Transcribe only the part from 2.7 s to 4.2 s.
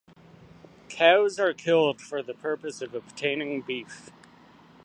of obtaining beef.